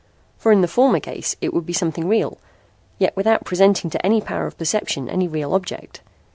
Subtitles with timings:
[0.35, 2.39] For in the former case it would be something real,
[2.97, 6.01] yet without presenting to any power of perception any real object.